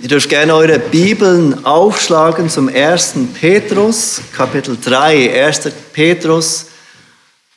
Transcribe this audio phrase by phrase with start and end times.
[0.00, 3.14] Ihr dürft gerne eure Bibeln aufschlagen zum 1.
[3.34, 5.44] Petrus, Kapitel 3.
[5.44, 5.72] 1.
[5.92, 6.66] Petrus,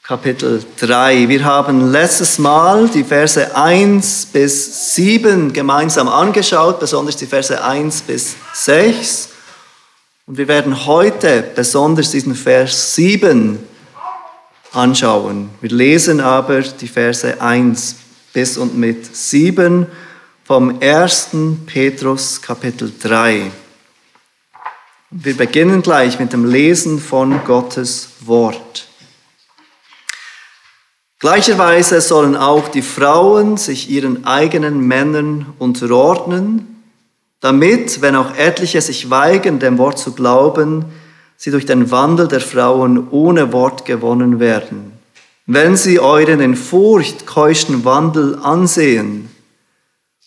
[0.01, 1.29] Kapitel 3.
[1.29, 8.01] Wir haben letztes Mal die Verse 1 bis 7 gemeinsam angeschaut, besonders die Verse 1
[8.01, 9.29] bis 6.
[10.25, 13.59] Und wir werden heute besonders diesen Vers 7
[14.71, 15.51] anschauen.
[15.61, 17.97] Wir lesen aber die Verse 1
[18.33, 19.85] bis und mit 7
[20.51, 21.29] vom 1.
[21.65, 23.51] Petrus Kapitel 3.
[25.09, 28.89] Wir beginnen gleich mit dem Lesen von Gottes Wort.
[31.19, 36.83] Gleicherweise sollen auch die Frauen sich ihren eigenen Männern unterordnen,
[37.39, 40.83] damit, wenn auch etliche sich weigern, dem Wort zu glauben,
[41.37, 44.91] sie durch den Wandel der Frauen ohne Wort gewonnen werden.
[45.45, 49.30] Wenn sie euren in Furcht keuschen Wandel ansehen,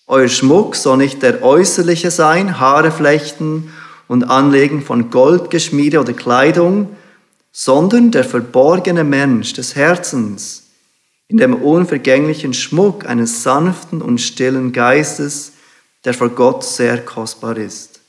[0.06, 3.72] euer Schmuck soll nicht der äußerliche sein, Haare flechten
[4.06, 6.94] und Anlegen von Goldgeschmiede oder Kleidung,
[7.52, 10.64] sondern der verborgene Mensch des Herzens,
[11.28, 15.52] in dem unvergänglichen Schmuck eines sanften und stillen Geistes,
[16.05, 18.00] der vor Gott sehr kostbar ist.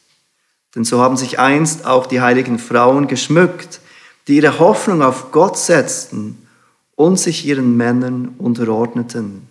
[0.76, 3.80] Denn so haben sich einst auch die heiligen Frauen geschmückt,
[4.28, 6.46] die ihre Hoffnung auf Gott setzten
[6.96, 9.48] und sich ihren Männern unterordneten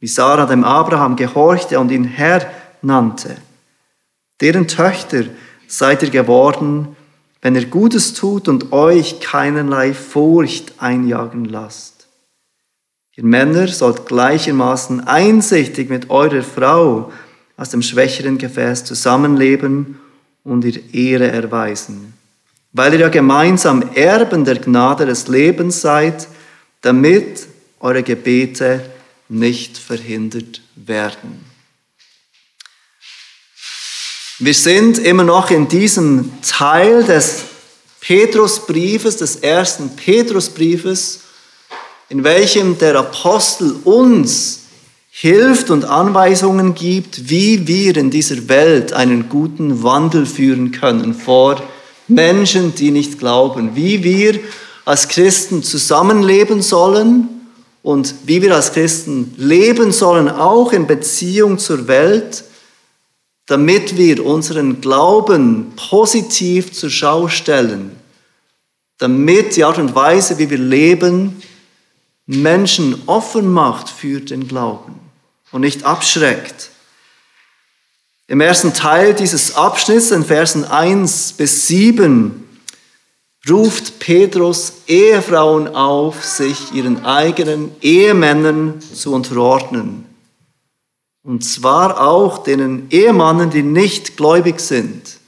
[0.00, 2.48] wie Sarah dem Abraham gehorchte und ihn Herr
[2.82, 3.36] nannte.
[4.40, 5.24] Deren Töchter
[5.66, 6.96] seid ihr geworden,
[7.42, 12.08] wenn ihr Gutes tut und euch keinerlei Furcht einjagen lasst.
[13.16, 17.12] Ihr Männer sollt gleichermaßen einsichtig mit eurer Frau
[17.56, 19.98] aus dem schwächeren Gefäß zusammenleben
[20.44, 22.14] und ihr Ehre erweisen,
[22.72, 26.28] weil ihr ja gemeinsam Erben der Gnade des Lebens seid,
[26.80, 27.48] damit
[27.80, 28.82] eure Gebete
[29.28, 31.44] nicht verhindert werden.
[34.38, 37.42] Wir sind immer noch in diesem Teil des
[38.00, 41.20] Petrusbriefes, des ersten Petrusbriefes,
[42.08, 44.60] in welchem der Apostel uns
[45.10, 51.60] hilft und Anweisungen gibt, wie wir in dieser Welt einen guten Wandel führen können vor
[52.06, 54.38] Menschen, die nicht glauben, wie wir
[54.84, 57.37] als Christen zusammenleben sollen
[57.82, 62.44] und wie wir als Christen leben sollen, auch in Beziehung zur Welt,
[63.46, 67.96] damit wir unseren Glauben positiv zur Schau stellen,
[68.98, 71.40] damit die Art und Weise, wie wir leben,
[72.26, 75.00] Menschen offen macht für den Glauben
[75.50, 76.70] und nicht abschreckt.
[78.26, 82.47] Im ersten Teil dieses Abschnitts, in Versen 1 bis 7,
[83.50, 90.04] ruft Petrus Ehefrauen auf, sich ihren eigenen Ehemännern zu unterordnen.
[91.22, 95.18] Und zwar auch denen Ehemannen, die nicht gläubig sind.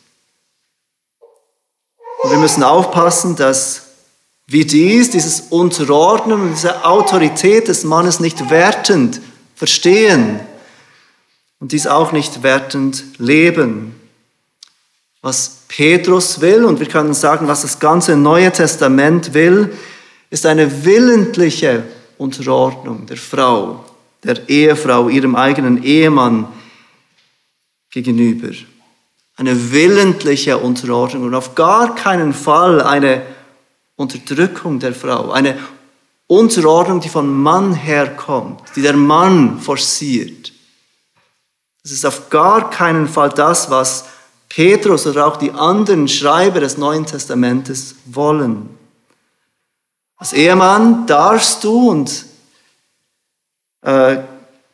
[2.22, 3.82] Und wir müssen aufpassen, dass
[4.46, 9.20] wir dies, dieses Unterordnen und diese Autorität des Mannes nicht wertend
[9.54, 10.40] verstehen
[11.60, 13.99] und dies auch nicht wertend leben.
[15.22, 19.76] Was Petrus will, und wir können sagen, was das ganze Neue Testament will,
[20.30, 21.84] ist eine willentliche
[22.16, 23.84] Unterordnung der Frau,
[24.24, 26.48] der Ehefrau, ihrem eigenen Ehemann
[27.90, 28.54] gegenüber.
[29.36, 33.22] Eine willentliche Unterordnung und auf gar keinen Fall eine
[33.96, 35.58] Unterdrückung der Frau, eine
[36.26, 40.52] Unterordnung, die vom Mann herkommt, die der Mann forciert.
[41.82, 44.04] Das ist auf gar keinen Fall das, was
[44.50, 48.68] Petrus oder auch die anderen Schreiber des Neuen Testamentes wollen.
[50.16, 52.26] Als Ehemann darfst du und
[53.82, 54.18] äh,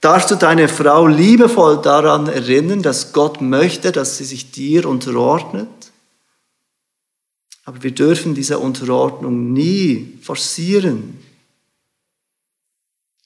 [0.00, 5.68] darfst du deine Frau liebevoll daran erinnern, dass Gott möchte, dass sie sich dir unterordnet.
[7.64, 11.22] Aber wir dürfen diese Unterordnung nie forcieren.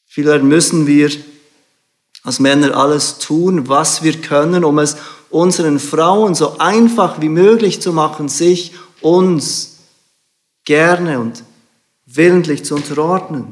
[0.09, 1.11] Vielmehr müssen wir
[2.25, 4.97] als Männer alles tun, was wir können, um es
[5.31, 9.79] unseren Frauen so einfach wie möglich zu machen, sich uns
[10.65, 11.45] gerne und
[12.07, 13.47] willentlich zu unterordnen.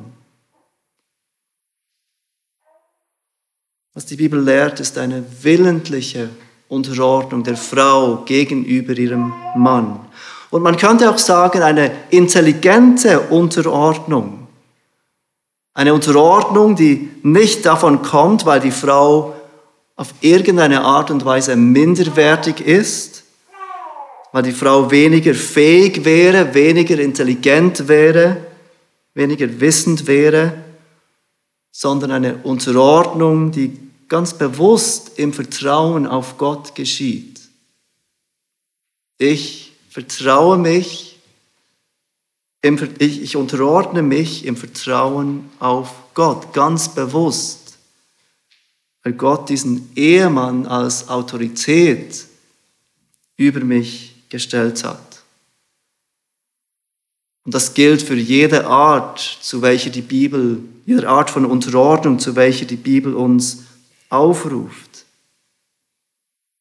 [3.95, 6.29] Was die Bibel lehrt, ist eine willentliche
[6.69, 10.01] Unterordnung der Frau gegenüber ihrem Mann.
[10.51, 14.47] Und man könnte auch sagen, eine intelligente Unterordnung.
[15.75, 19.35] Eine Unterordnung, die nicht davon kommt, weil die Frau
[19.99, 23.25] auf irgendeine Art und Weise minderwertig ist,
[24.31, 28.37] weil die Frau weniger fähig wäre, weniger intelligent wäre,
[29.15, 30.53] weniger wissend wäre,
[31.73, 37.41] sondern eine Unterordnung, die ganz bewusst im Vertrauen auf Gott geschieht.
[39.19, 41.19] Ich vertraue mich,
[42.63, 47.68] ich unterordne mich im Vertrauen auf Gott, ganz bewusst,
[49.09, 52.27] weil Gott diesen Ehemann als Autorität
[53.39, 55.23] über mich gestellt hat.
[57.47, 62.37] Und das gilt für jede Art, zu welcher die Bibel, jede Art von Unterordnung, zu
[62.37, 63.61] welcher die Bibel uns
[64.11, 65.07] aufruft.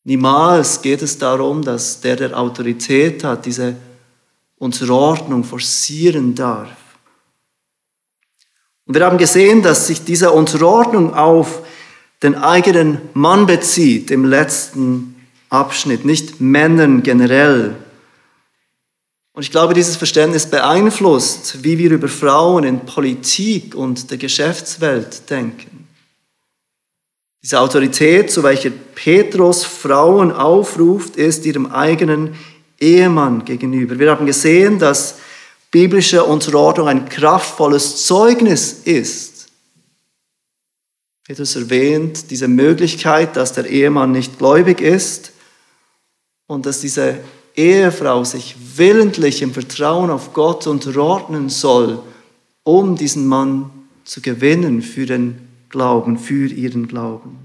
[0.06, 3.76] Niemals geht es darum, dass der, der Autorität hat, diese
[4.58, 6.70] Unterordnung forcieren darf.
[8.86, 11.62] Und wir haben gesehen, dass sich diese Unterordnung auf
[12.24, 15.16] den eigenen Mann bezieht im letzten
[15.50, 17.76] Abschnitt, nicht Männern generell.
[19.34, 25.30] Und ich glaube, dieses Verständnis beeinflusst, wie wir über Frauen in Politik und der Geschäftswelt
[25.30, 25.88] denken.
[27.44, 32.36] Diese Autorität, zu welcher Petrus Frauen aufruft, ist ihrem eigenen
[32.80, 34.00] Ehemann gegenüber.
[34.00, 35.20] Wir haben gesehen, dass
[35.70, 39.37] biblische Unterordnung ein kraftvolles Zeugnis ist.
[41.28, 45.34] Petrus erwähnt diese Möglichkeit, dass der Ehemann nicht gläubig ist
[46.48, 47.20] und dass diese
[47.54, 52.00] Ehefrau sich willentlich im Vertrauen auf Gott unterordnen soll,
[52.64, 53.70] um diesen Mann
[54.06, 57.40] zu gewinnen für den Glauben, für ihren Glauben.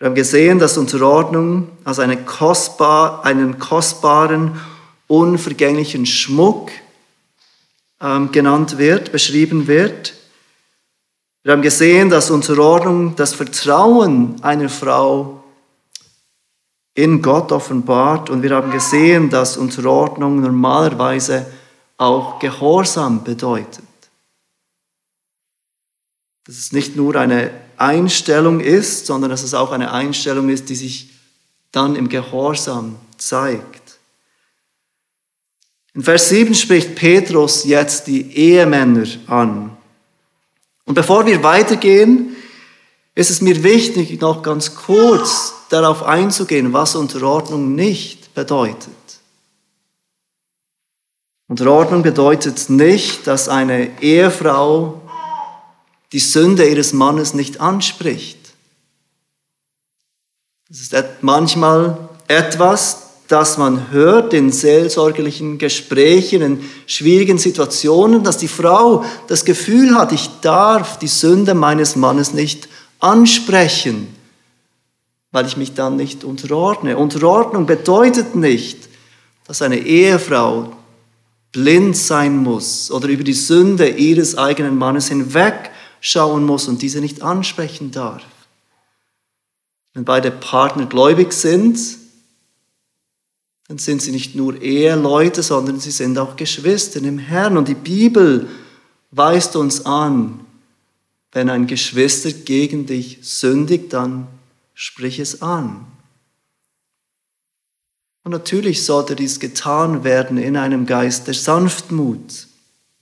[0.00, 4.58] Wir haben gesehen, dass Unterordnung als eine kostbar, einen kostbaren,
[5.06, 6.72] unvergänglichen Schmuck
[8.00, 10.14] ähm, genannt wird, beschrieben wird.
[11.42, 15.42] Wir haben gesehen, dass Unterordnung das Vertrauen einer Frau
[16.94, 18.28] in Gott offenbart.
[18.28, 21.46] Und wir haben gesehen, dass Unterordnung normalerweise
[21.96, 23.84] auch Gehorsam bedeutet.
[26.44, 30.74] Dass es nicht nur eine Einstellung ist, sondern dass es auch eine Einstellung ist, die
[30.74, 31.10] sich
[31.72, 33.98] dann im Gehorsam zeigt.
[35.94, 39.76] In Vers 7 spricht Petrus jetzt die Ehemänner an.
[40.90, 42.34] Und bevor wir weitergehen,
[43.14, 48.90] ist es mir wichtig, noch ganz kurz darauf einzugehen, was Unterordnung nicht bedeutet.
[51.46, 55.00] Unterordnung bedeutet nicht, dass eine Ehefrau
[56.10, 58.40] die Sünde ihres Mannes nicht anspricht.
[60.68, 68.48] Das ist manchmal etwas, das man hört in seelsorgerlichen Gesprächen, in schwierigen Situationen, dass die
[68.48, 72.68] Frau das Gefühl hat, ich darf die Sünde meines Mannes nicht
[72.98, 74.08] ansprechen
[75.32, 76.96] weil ich mich dann nicht unterordne.
[76.96, 78.88] Unterordnung bedeutet nicht,
[79.46, 80.72] dass eine Ehefrau
[81.52, 87.22] blind sein muss oder über die Sünde ihres eigenen Mannes hinwegschauen muss und diese nicht
[87.22, 88.22] ansprechen darf.
[89.94, 91.78] Wenn beide Partner gläubig sind,
[93.70, 97.56] dann sind sie nicht nur Eheleute, sondern sie sind auch Geschwister im Herrn.
[97.56, 98.48] Und die Bibel
[99.12, 100.40] weist uns an,
[101.30, 104.26] wenn ein Geschwister gegen dich sündigt, dann
[104.74, 105.86] sprich es an.
[108.24, 112.48] Und natürlich sollte dies getan werden in einem Geist der Sanftmut,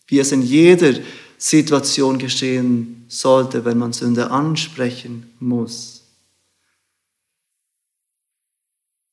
[0.07, 0.93] wie es in jeder
[1.39, 5.98] Situation geschehen sollte, wenn man Sünde ansprechen muss.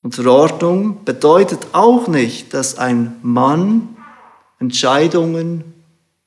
[0.06, 3.96] Und Verordnung bedeutet auch nicht, dass ein Mann
[4.60, 5.64] Entscheidungen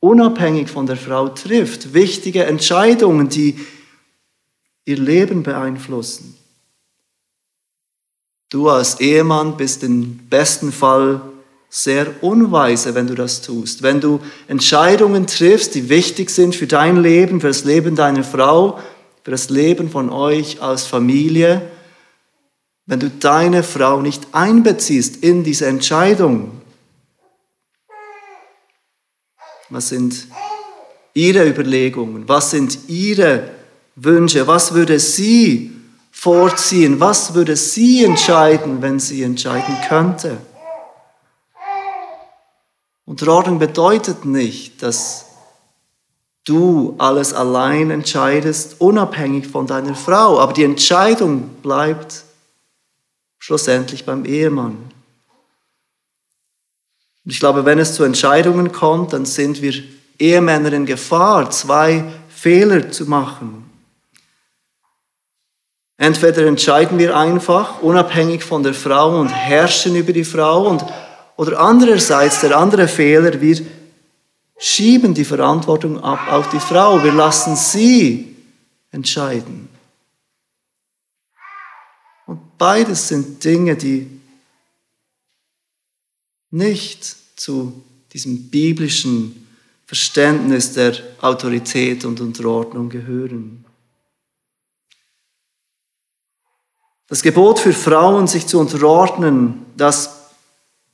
[0.01, 3.57] unabhängig von der Frau trifft, wichtige Entscheidungen, die
[4.83, 6.35] ihr Leben beeinflussen.
[8.49, 11.21] Du als Ehemann bist im besten Fall
[11.69, 13.81] sehr unweise, wenn du das tust.
[13.81, 14.19] Wenn du
[14.49, 18.77] Entscheidungen triffst, die wichtig sind für dein Leben, für das Leben deiner Frau,
[19.23, 21.61] für das Leben von euch als Familie,
[22.89, 26.59] wenn du deine Frau nicht einbeziehst in diese Entscheidung.
[29.69, 30.25] Was sind
[31.13, 32.27] ihre Überlegungen?
[32.27, 33.51] Was sind ihre
[33.95, 34.47] Wünsche?
[34.47, 35.71] Was würde sie
[36.11, 36.99] vorziehen?
[36.99, 40.37] Was würde sie entscheiden, wenn sie entscheiden könnte?
[43.05, 45.25] Unterordnung bedeutet nicht, dass
[46.43, 52.23] du alles allein entscheidest, unabhängig von deiner Frau, aber die Entscheidung bleibt
[53.39, 54.77] schlussendlich beim Ehemann.
[57.25, 59.73] Und ich glaube, wenn es zu Entscheidungen kommt, dann sind wir
[60.19, 63.69] Ehemänner in Gefahr, zwei Fehler zu machen.
[65.97, 70.85] Entweder entscheiden wir einfach unabhängig von der Frau und herrschen über die Frau und,
[71.35, 73.65] oder andererseits der andere Fehler, wir
[74.57, 77.03] schieben die Verantwortung ab auf die Frau.
[77.03, 78.35] Wir lassen sie
[78.91, 79.68] entscheiden.
[82.59, 84.07] Beides sind Dinge, die
[86.51, 89.47] nicht zu diesem biblischen
[89.87, 93.65] Verständnis der Autorität und Unterordnung gehören.
[97.07, 100.11] Das Gebot für Frauen, sich zu unterordnen, das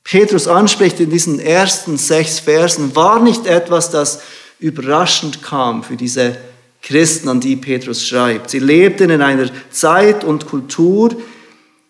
[0.02, 4.22] Petrus anspricht in diesen ersten sechs Versen, war nicht etwas, das
[4.58, 6.38] überraschend kam für diese
[6.80, 8.48] Christen, an die Petrus schreibt.
[8.48, 11.14] Sie lebten in einer Zeit und Kultur,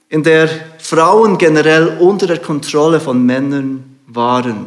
[0.08, 0.48] in der
[0.78, 4.66] Frauen generell unter der Kontrolle von Männern waren.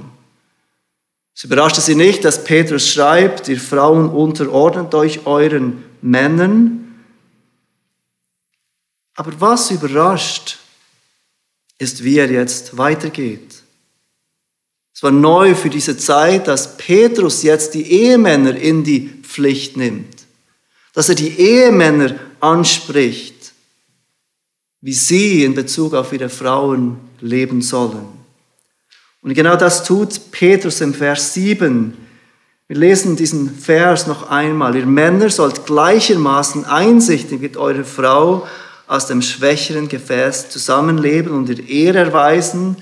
[1.36, 7.04] Es überraschte sie nicht, dass Petrus schreibt, ihr Frauen unterordnet euch euren Männern.
[9.16, 10.60] Aber was überrascht,
[11.78, 13.64] ist, wie er jetzt weitergeht.
[14.94, 20.26] Es war neu für diese Zeit, dass Petrus jetzt die Ehemänner in die Pflicht nimmt,
[20.94, 23.39] dass er die Ehemänner anspricht
[24.82, 28.08] wie sie in Bezug auf ihre Frauen leben sollen.
[29.22, 31.94] Und genau das tut Petrus im Vers 7.
[32.70, 34.76] Wir lesen diesen Vers noch einmal.
[34.76, 38.48] Ihr Männer sollt gleichermaßen einsichtig mit eurer Frau
[38.88, 42.78] aus dem schwächeren Gefäß zusammenleben und ihr Ehre erweisen,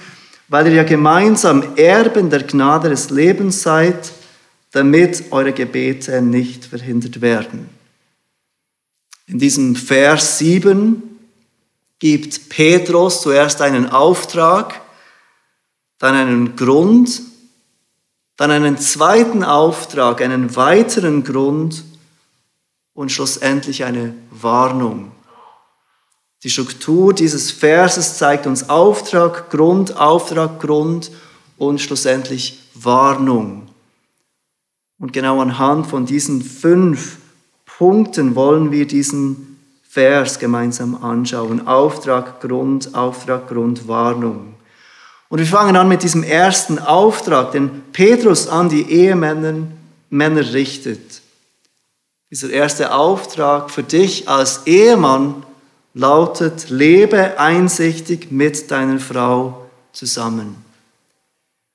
[0.48, 4.12] weil ihr ja gemeinsam Erben der Gnade des Lebens seid,
[4.72, 7.70] damit eure Gebete nicht verhindert werden.
[9.25, 11.17] In diesem Vers 7
[12.00, 14.82] gibt Petrus zuerst einen Auftrag,
[16.00, 17.22] dann einen Grund,
[18.36, 21.84] dann einen zweiten Auftrag, einen weiteren Grund
[22.94, 25.12] und schlussendlich eine Warnung.
[26.44, 31.12] Die Struktur dieses Verses zeigt uns Auftrag, Grund, Auftrag, Grund
[31.58, 33.68] und schlussendlich Warnung.
[35.00, 37.18] Und genau anhand von diesen fünf
[37.66, 39.57] Punkten wollen wir diesen
[39.98, 41.66] Vers gemeinsam anschauen.
[41.66, 44.54] Auftrag, Grund, Auftrag, Grund, Warnung.
[45.27, 49.56] Und wir fangen an mit diesem ersten Auftrag, den Petrus an die Ehemänner
[50.12, 51.22] Männer richtet.
[52.30, 55.44] Dieser erste Auftrag für dich als Ehemann
[55.96, 60.63] lautet, lebe einsichtig mit deiner Frau zusammen.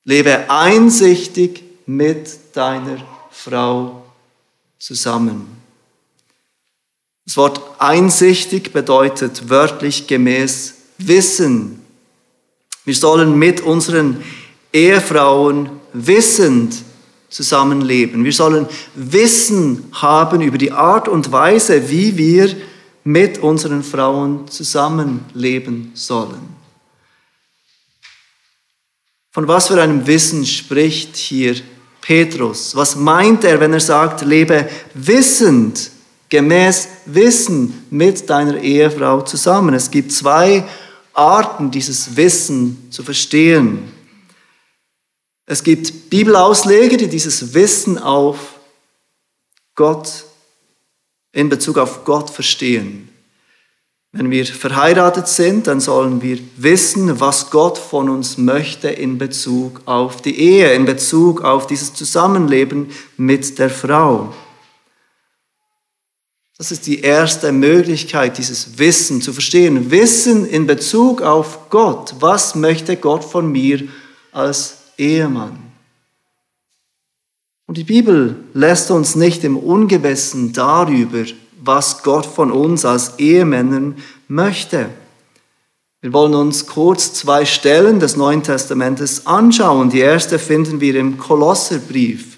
[0.05, 2.99] Lebe einsichtig mit deiner
[3.31, 4.01] Frau
[4.79, 5.62] zusammen.
[7.25, 11.81] Das Wort einsichtig bedeutet wörtlich gemäß Wissen.
[12.85, 14.23] Wir sollen mit unseren
[14.73, 16.75] Ehefrauen wissend
[17.29, 18.23] zusammenleben.
[18.23, 22.53] Wir sollen Wissen haben über die Art und Weise, wie wir
[23.05, 26.53] mit unseren Frauen zusammenleben sollen.
[29.31, 31.55] Von was für einem Wissen spricht hier
[32.01, 32.75] Petrus?
[32.75, 35.89] Was meint er, wenn er sagt, lebe wissend
[36.33, 39.75] gemäß Wissen mit deiner Ehefrau zusammen.
[39.75, 40.67] Es gibt zwei
[41.13, 43.91] Arten, dieses Wissen zu verstehen.
[45.45, 48.55] Es gibt Bibelausleger, die dieses Wissen auf
[49.75, 50.23] Gott,
[51.33, 53.09] in Bezug auf Gott verstehen.
[54.11, 59.81] Wenn wir verheiratet sind, dann sollen wir wissen, was Gott von uns möchte in Bezug
[59.85, 64.33] auf die Ehe, in Bezug auf dieses Zusammenleben mit der Frau.
[66.57, 69.89] Das ist die erste Möglichkeit, dieses Wissen zu verstehen.
[69.89, 72.15] Wissen in Bezug auf Gott.
[72.19, 73.83] Was möchte Gott von mir
[74.31, 75.57] als Ehemann?
[77.65, 81.23] Und die Bibel lässt uns nicht im Ungewissen darüber,
[81.61, 83.95] was Gott von uns als Ehemännern
[84.27, 84.89] möchte.
[86.01, 89.89] Wir wollen uns kurz zwei Stellen des Neuen Testamentes anschauen.
[89.89, 92.37] Die erste finden wir im Kolosserbrief,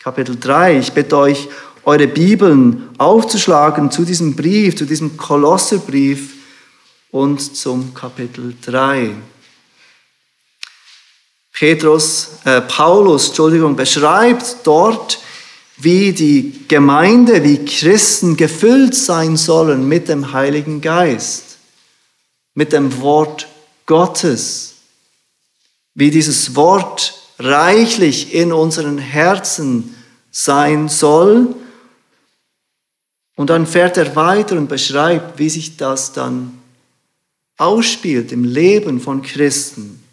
[0.00, 0.78] Kapitel 3.
[0.78, 1.48] Ich bitte euch,
[1.84, 6.34] eure Bibeln aufzuschlagen zu diesem Brief, zu diesem Kolosserbrief
[7.10, 9.14] und zum Kapitel 3.
[11.52, 15.18] Petrus, äh, Paulus, Entschuldigung, beschreibt dort,
[15.76, 21.58] wie die Gemeinde, wie Christen gefüllt sein sollen mit dem Heiligen Geist,
[22.54, 23.48] mit dem Wort
[23.86, 24.74] Gottes,
[25.94, 29.94] wie dieses Wort reichlich in unseren Herzen
[30.30, 31.54] sein soll
[33.40, 36.58] und dann fährt er weiter und beschreibt, wie sich das dann
[37.56, 40.04] ausspielt im Leben von Christen.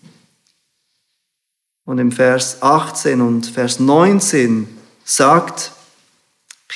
[1.83, 4.69] Und im Vers 18 und Vers 19
[5.03, 5.73] sagt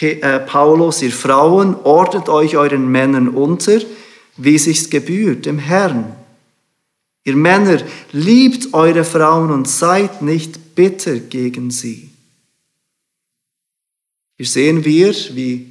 [0.01, 3.79] äh, Paulus, ihr Frauen, ordnet euch euren Männern unter,
[4.35, 6.13] wie sich's gebührt, dem Herrn.
[7.23, 7.81] Ihr Männer,
[8.11, 12.09] liebt eure Frauen und seid nicht bitter gegen sie.
[14.35, 15.70] Hier sehen wir, wie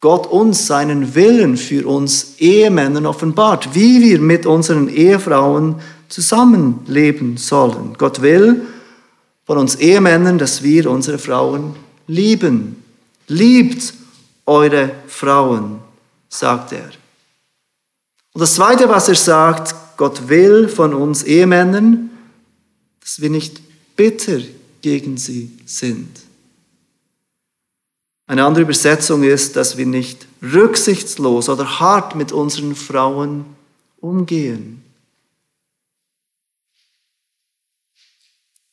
[0.00, 5.76] Gott uns seinen Willen für uns Ehemännern offenbart, wie wir mit unseren Ehefrauen
[6.08, 7.94] zusammenleben sollen.
[7.98, 8.62] Gott will
[9.46, 11.76] von uns Ehemännern, dass wir unsere Frauen
[12.06, 12.82] lieben.
[13.28, 13.94] Liebt
[14.44, 15.80] eure Frauen,
[16.28, 16.90] sagt er.
[18.32, 22.10] Und das Zweite, was er sagt, Gott will von uns Ehemännern,
[23.00, 23.60] dass wir nicht
[23.96, 24.40] bitter
[24.82, 26.25] gegen sie sind.
[28.28, 33.44] Eine andere Übersetzung ist, dass wir nicht rücksichtslos oder hart mit unseren Frauen
[34.00, 34.82] umgehen.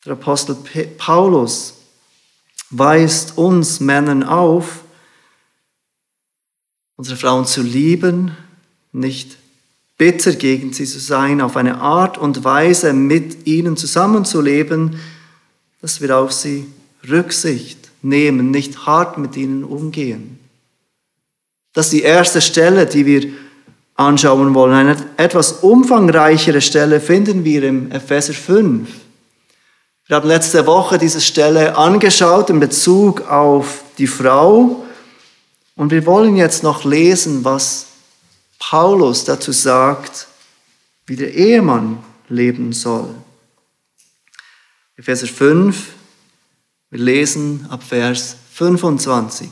[0.06, 0.56] Der Apostel
[0.98, 1.76] Paulus
[2.72, 4.84] weist uns Männern auf,
[6.98, 8.36] unsere Frauen zu lieben,
[8.92, 9.38] nicht
[9.98, 15.00] bitter gegen sie zu sein, auf eine Art und Weise mit ihnen zusammenzuleben,
[15.82, 16.66] dass wir auf sie
[17.08, 20.40] Rücksicht nehmen, nicht hart mit ihnen umgehen.
[21.74, 23.28] Das ist die erste Stelle, die wir
[23.96, 24.74] anschauen wollen.
[24.74, 28.88] Eine etwas umfangreichere Stelle finden wir im Epheser 5.
[30.06, 34.84] Wir haben letzte Woche diese Stelle angeschaut in Bezug auf die Frau
[35.76, 37.88] und wir wollen jetzt noch lesen, was
[38.60, 40.28] Paulus dazu sagt,
[41.06, 43.10] wie der Ehemann leben soll.
[44.98, 45.88] Epheser 5,
[46.94, 49.50] wir lesen ab Vers 25.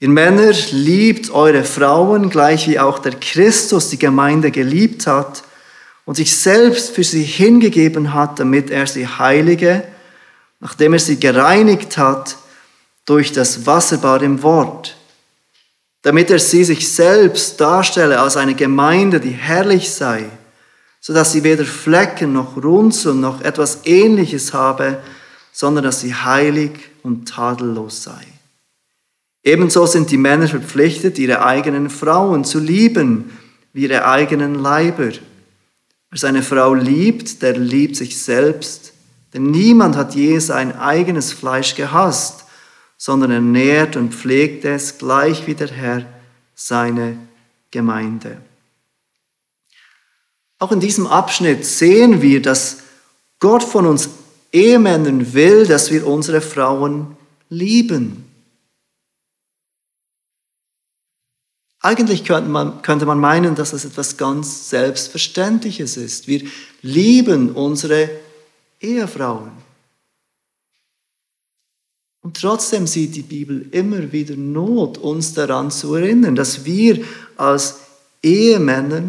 [0.00, 5.44] Ihr Männer liebt eure Frauen, gleich wie auch der Christus die Gemeinde geliebt hat
[6.04, 9.84] und sich selbst für sie hingegeben hat, damit er sie heilige,
[10.58, 12.36] nachdem er sie gereinigt hat
[13.06, 14.96] durch das Wasserbad im Wort
[16.02, 20.24] damit er sie sich selbst darstelle als eine Gemeinde, die herrlich sei,
[20.98, 24.98] so dass sie weder Flecken noch Runzeln noch etwas Ähnliches habe,
[25.52, 28.26] sondern dass sie heilig und tadellos sei.
[29.42, 33.30] Ebenso sind die Männer verpflichtet, ihre eigenen Frauen zu lieben,
[33.72, 35.12] wie ihre eigenen Leiber.
[36.10, 38.92] Wer seine Frau liebt, der liebt sich selbst,
[39.32, 42.44] denn niemand hat je sein eigenes Fleisch gehasst,
[42.98, 46.04] sondern ernährt und pflegt es gleich wie der Herr
[46.54, 47.16] seine
[47.70, 48.36] Gemeinde.
[50.58, 52.78] Auch in diesem Abschnitt sehen wir, dass
[53.38, 54.10] Gott von uns
[54.52, 57.16] Ehemännern will, dass wir unsere Frauen
[57.48, 58.24] lieben.
[61.80, 66.26] Eigentlich könnte man, könnte man meinen, dass das etwas ganz Selbstverständliches ist.
[66.26, 66.42] Wir
[66.82, 68.10] lieben unsere
[68.80, 69.52] Ehefrauen.
[72.22, 77.02] Und trotzdem sieht die Bibel immer wieder Not, uns daran zu erinnern, dass wir
[77.36, 77.76] als
[78.22, 79.02] Ehemänner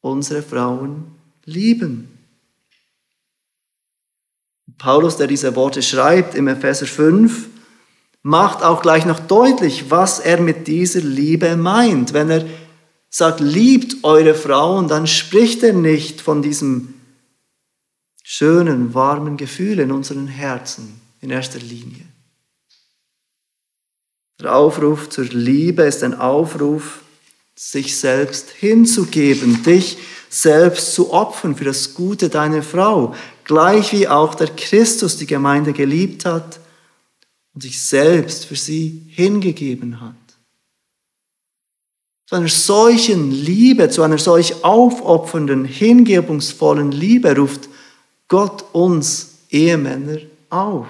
[0.00, 1.04] unsere Frauen
[1.44, 2.19] lieben.
[4.80, 7.48] Paulus, der diese Worte schreibt im Epheser 5,
[8.22, 12.14] macht auch gleich noch deutlich, was er mit dieser Liebe meint.
[12.14, 12.46] Wenn er
[13.10, 16.94] sagt, liebt eure Frauen, dann spricht er nicht von diesem
[18.22, 22.06] schönen, warmen Gefühl in unseren Herzen in erster Linie.
[24.40, 27.00] Der Aufruf zur Liebe ist ein Aufruf,
[27.54, 29.98] sich selbst hinzugeben, dich
[30.30, 33.14] selbst zu opfern für das Gute deiner Frau,
[33.50, 36.60] gleich wie auch der Christus die Gemeinde geliebt hat
[37.52, 40.14] und sich selbst für sie hingegeben hat.
[42.26, 47.68] Zu einer solchen Liebe, zu einer solch aufopfernden, hingebungsvollen Liebe ruft
[48.28, 50.86] Gott uns Ehemänner auf.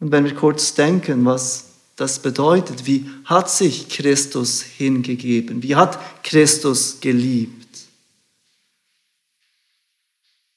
[0.00, 5.62] Und wenn wir kurz denken, was das bedeutet, wie hat sich Christus hingegeben?
[5.62, 7.65] Wie hat Christus geliebt?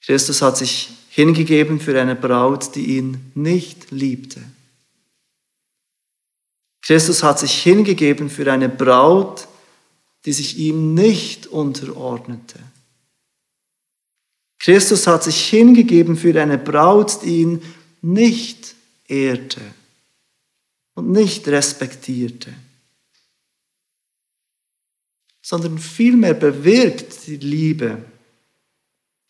[0.10, 4.41] Christus hat sich hingegeben für eine Braut, die ihn nicht liebte.
[6.82, 9.48] Christus hat sich hingegeben für eine Braut,
[10.26, 12.58] die sich ihm nicht unterordnete.
[14.58, 17.62] Christus hat sich hingegeben für eine Braut, die ihn
[18.02, 18.74] nicht
[19.08, 19.62] ehrte
[20.95, 22.52] und nicht respektierte,
[25.43, 28.04] sondern vielmehr bewirkt die Liebe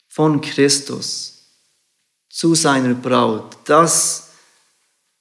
[0.10, 1.46] von Christus
[2.30, 4.28] zu seiner Braut, dass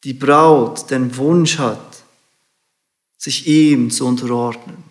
[0.03, 2.03] die Braut den Wunsch hat,
[3.17, 4.83] sich ihm zu unterordnen.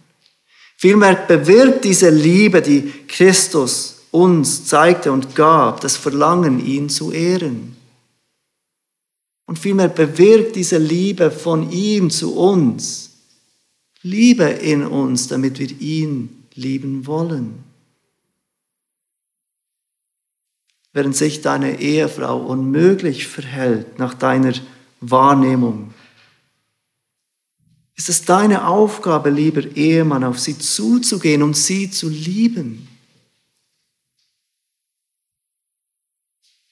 [0.77, 7.75] Vielmehr bewirkt diese Liebe, die Christus uns zeigte und gab, das Verlangen, ihn zu ehren.
[9.45, 13.07] Und vielmehr bewirkt diese Liebe von ihm zu uns
[14.03, 17.66] Liebe in uns, damit wir ihn lieben wollen.
[20.97, 24.53] Während sich deine Ehefrau unmöglich verhält nach deiner
[24.99, 25.93] Wahrnehmung.
[27.95, 32.87] Ist es deine Aufgabe, lieber Ehemann, auf sie zuzugehen und sie zu lieben?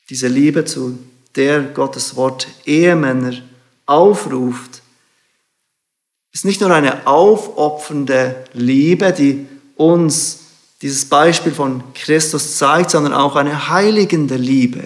[0.10, 0.98] Diese Liebe, zu
[1.36, 3.44] der Gottes Wort Ehemänner
[3.86, 4.82] aufruft,
[6.32, 10.45] ist nicht nur eine aufopfernde Liebe, die uns
[10.82, 14.84] dieses Beispiel von Christus zeigt, sondern auch eine heiligende Liebe.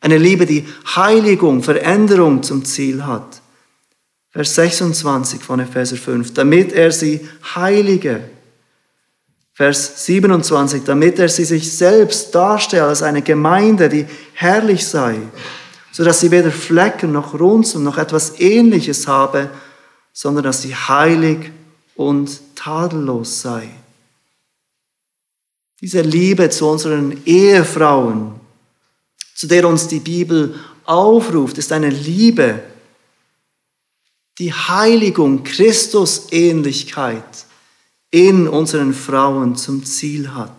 [0.00, 3.42] Eine Liebe, die Heiligung, Veränderung zum Ziel hat.
[4.30, 8.28] Vers 26 von Epheser 5, damit er sie heilige.
[9.54, 15.16] Vers 27, damit er sie sich selbst darstellt als eine Gemeinde, die herrlich sei,
[15.90, 19.48] sodass sie weder Flecken noch Runzeln noch etwas Ähnliches habe,
[20.12, 21.50] sondern dass sie heilig
[21.94, 23.70] und tadellos sei.
[25.80, 28.40] Diese Liebe zu unseren Ehefrauen,
[29.34, 32.62] zu der uns die Bibel aufruft, ist eine Liebe,
[34.38, 37.44] die Heiligung, Christusähnlichkeit
[38.10, 40.52] in unseren Frauen zum Ziel hat.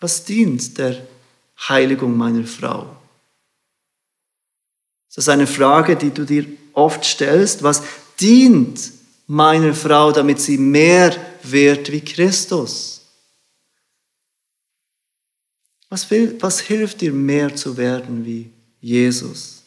[0.00, 1.06] Was dient der
[1.68, 2.96] Heiligung meiner Frau?
[5.08, 7.62] Das ist eine Frage, die du dir oft stellst.
[7.62, 7.82] Was
[8.20, 8.92] dient
[9.26, 13.00] meiner Frau, damit sie mehr wird wie Christus?
[15.88, 19.62] Was, will, was hilft dir mehr zu werden wie Jesus?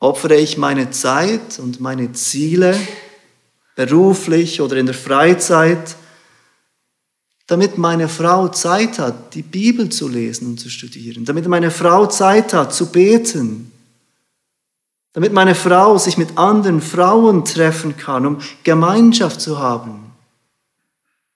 [0.00, 2.78] Opfere ich meine Zeit und meine Ziele
[3.74, 5.96] beruflich oder in der Freizeit,
[7.46, 12.06] damit meine Frau Zeit hat, die Bibel zu lesen und zu studieren, damit meine Frau
[12.06, 13.72] Zeit hat, zu beten,
[15.12, 20.12] damit meine Frau sich mit anderen Frauen treffen kann, um Gemeinschaft zu haben.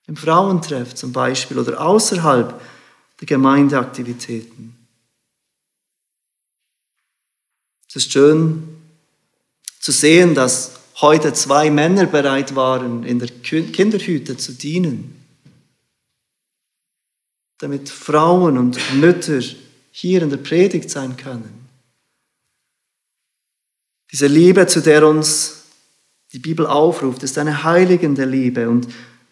[0.06, 2.60] Im Frauentreff zum Beispiel oder außerhalb
[3.20, 4.76] der Gemeindeaktivitäten.
[7.88, 8.68] Es ist schön
[9.80, 15.24] zu sehen, dass heute zwei Männer bereit waren, in der Kinderhütte zu dienen,
[17.58, 19.40] damit Frauen und Mütter
[19.90, 21.61] hier in der Predigt sein können.
[24.12, 25.62] Diese Liebe, zu der uns
[26.32, 28.68] die Bibel aufruft, ist eine heiligende Liebe.
[28.68, 28.88] Und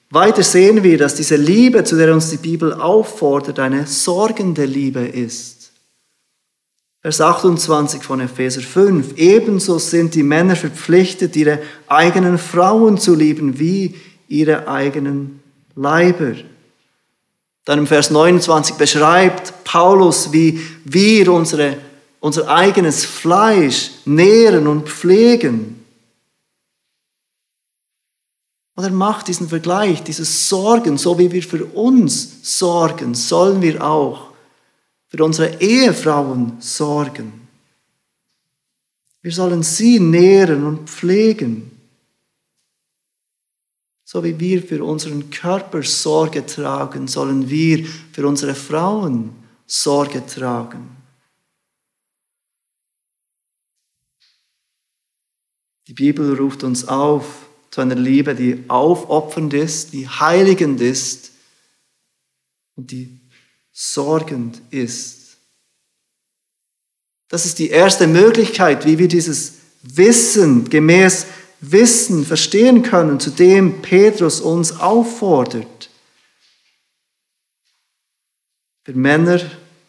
[0.08, 5.00] weiter sehen wir, dass diese Liebe, zu der uns die Bibel auffordert, eine sorgende Liebe
[5.00, 5.70] ist.
[7.02, 9.16] Vers 28 von Epheser 5.
[9.16, 13.94] Ebenso sind die Männer verpflichtet, ihre eigenen Frauen zu lieben wie
[14.28, 15.40] ihre eigenen
[15.74, 16.34] Leiber.
[17.64, 21.76] Dann im Vers 29 beschreibt Paulus, wie wir unsere
[22.20, 25.84] unser eigenes Fleisch nähren und pflegen.
[28.76, 33.84] Und er macht diesen Vergleich, dieses Sorgen, so wie wir für uns sorgen, sollen wir
[33.84, 34.30] auch
[35.08, 37.48] für unsere Ehefrauen sorgen.
[39.22, 41.70] Wir sollen sie nähren und pflegen.
[44.04, 49.30] So wie wir für unseren Körper Sorge tragen, sollen wir für unsere Frauen
[49.66, 50.99] Sorge tragen.
[55.90, 57.24] Die Bibel ruft uns auf
[57.72, 61.32] zu einer Liebe, die aufopfernd ist, die heiligend ist
[62.76, 63.18] und die
[63.72, 65.36] sorgend ist.
[67.28, 71.26] Das ist die erste Möglichkeit, wie wir dieses Wissen gemäß
[71.58, 75.90] Wissen verstehen können, zu dem Petrus uns auffordert.
[78.84, 79.40] Wir Männer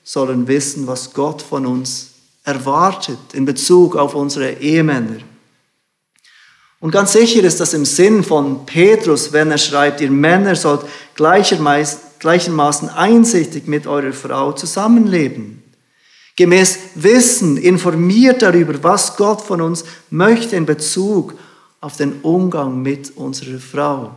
[0.03, 2.09] sollen wissen, was Gott von uns
[2.43, 5.19] erwartet in Bezug auf unsere Ehemänner.
[6.81, 10.81] Und ganz sicher ist das im Sinn von Petrus, wenn er schreibt, ihr Männer sollt
[11.15, 15.61] gleichermaßen einsichtig mit eurer Frau zusammenleben.
[16.35, 21.35] Gemäß Wissen, informiert darüber, was Gott von uns möchte in Bezug
[21.81, 24.15] auf den Umgang mit unserer Frau.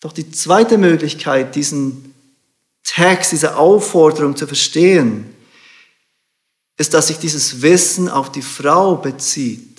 [0.00, 2.12] Doch die zweite Möglichkeit, diesen
[2.82, 5.32] Text, diese Aufforderung zu verstehen,
[6.76, 9.75] ist, dass sich dieses Wissen auf die Frau bezieht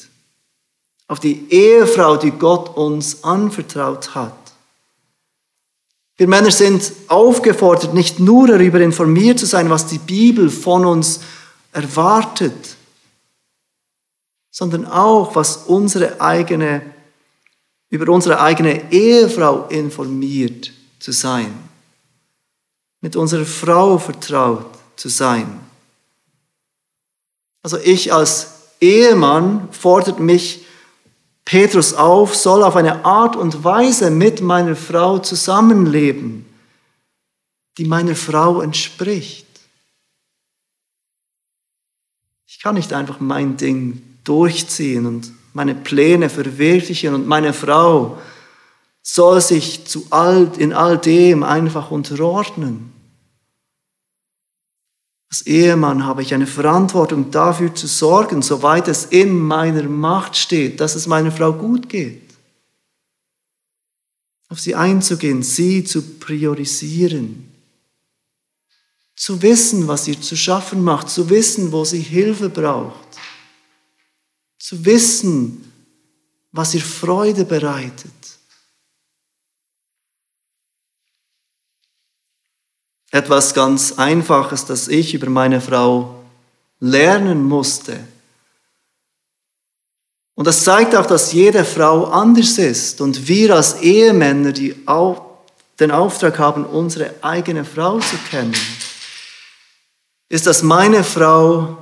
[1.08, 4.34] auf die Ehefrau, die Gott uns anvertraut hat.
[6.17, 11.20] Wir Männer sind aufgefordert, nicht nur darüber informiert zu sein, was die Bibel von uns
[11.72, 12.76] erwartet,
[14.50, 16.82] sondern auch, was unsere eigene,
[17.89, 21.54] über unsere eigene Ehefrau informiert zu sein,
[23.00, 24.65] mit unserer Frau vertraut
[24.96, 25.60] zu sein.
[27.62, 30.65] Also ich als Ehemann fordert mich
[31.48, 36.46] Petrus auf, soll auf eine Art und Weise mit meiner Frau zusammenleben,
[37.78, 39.48] die meiner Frau entspricht.
[42.48, 48.18] Ich kann nicht einfach mein Ding durchziehen und meine Pläne verwirklichen und meine Frau
[49.02, 52.92] soll sich zu all, in all dem einfach unterordnen.
[55.30, 60.80] Als Ehemann habe ich eine Verantwortung dafür zu sorgen, soweit es in meiner Macht steht,
[60.80, 62.22] dass es meiner Frau gut geht.
[64.50, 67.52] Auf sie einzugehen, sie zu priorisieren.
[69.18, 73.08] Zu wissen, was ihr zu schaffen macht, zu wissen, wo sie Hilfe braucht.
[74.60, 75.70] Zu wissen,
[76.52, 78.37] was ihr Freude bereitet.
[83.12, 86.24] Etwas ganz Einfaches, das ich über meine Frau
[86.80, 88.00] lernen musste.
[90.36, 95.26] Und das zeigt auch, dass jede Frau anders ist und wir als Ehemänner, die auch
[95.80, 98.56] den Auftrag haben, unsere eigene Frau zu kennen,
[100.30, 101.78] ist, dass meine Frau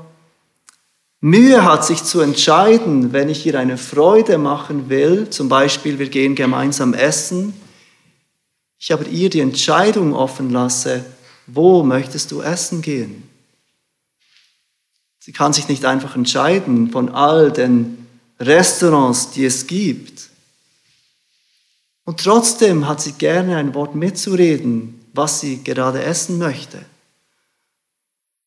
[1.20, 6.08] Mühe hat, sich zu entscheiden, wenn ich ihr eine Freude machen will, zum Beispiel wir
[6.08, 7.60] gehen gemeinsam essen,
[8.78, 11.04] ich aber ihr die Entscheidung offen lasse,
[11.48, 13.30] wo möchtest du essen gehen?
[15.20, 18.08] Sie kann sich nicht einfach entscheiden von all den
[18.40, 20.30] Restaurants, die es gibt.
[22.04, 26.80] Und trotzdem hat sie gerne ein Wort mitzureden, was sie gerade essen möchte.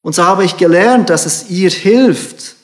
[0.02, 2.54] Und so habe ich gelernt, dass es ihr hilft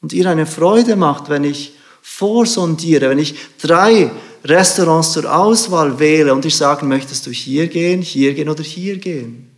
[0.00, 4.10] und ihr eine Freude macht, wenn ich vorsondiere, wenn ich drei
[4.44, 8.98] Restaurants zur Auswahl wähle und ich sage, möchtest du hier gehen, hier gehen oder hier
[8.98, 9.51] gehen?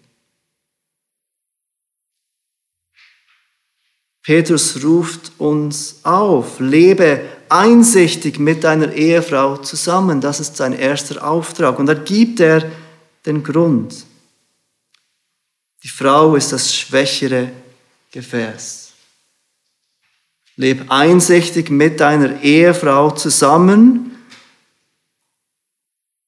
[4.25, 10.23] Petrus ruft uns auf, lebe einsichtig mit deiner Ehefrau zusammen.
[10.23, 11.79] Das ist sein erster Auftrag.
[11.79, 12.69] Und da gibt er
[13.27, 14.07] den Grund.
[15.83, 17.51] Die Frau ist das schwächere
[18.13, 18.93] Gefäß.
[20.57, 24.17] Leb einsichtig mit deiner Ehefrau zusammen.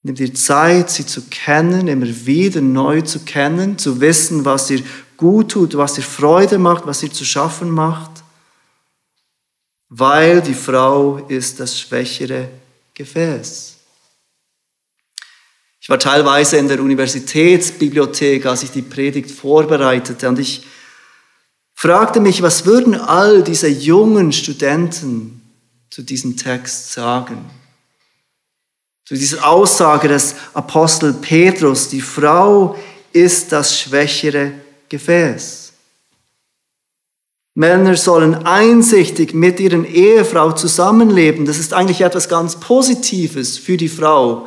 [0.02, 4.82] Nimm dir Zeit, sie zu kennen, immer wieder neu zu kennen, zu wissen, was ihr
[5.16, 8.10] gut tut, was ihr Freude macht, was ihr zu schaffen macht,
[9.88, 12.48] weil die Frau ist das schwächere
[12.94, 13.76] Gefäß.
[15.80, 20.66] Ich war teilweise in der Universitätsbibliothek, als ich die Predigt vorbereitete und ich
[21.74, 25.42] fragte mich, was würden all diese jungen Studenten
[25.90, 27.48] zu diesem Text sagen?
[29.04, 32.76] Zu dieser Aussage des Apostel Petrus, die Frau
[33.12, 34.52] ist das schwächere
[34.88, 35.72] Gefäß.
[37.54, 41.46] Männer sollen einsichtig mit ihren Ehefrau zusammenleben.
[41.46, 44.46] Das ist eigentlich etwas ganz Positives für die Frau,